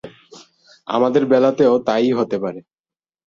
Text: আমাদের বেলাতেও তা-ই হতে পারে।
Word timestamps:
আমাদের 0.87 1.23
বেলাতেও 1.25 1.73
তা-ই 1.79 2.11
হতে 2.11 2.37
পারে। 2.39 2.59